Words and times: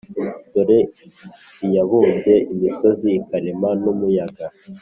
Dore 0.51 0.79
iyabumbye 1.65 2.35
imisozi 2.53 3.07
ikarema 3.19 3.69
n 3.83 3.85
umuyaga 3.93 4.45